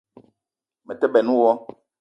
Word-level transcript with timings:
Me 0.85 0.93
te 0.99 1.07
benn 1.13 1.29
wo 1.39 1.51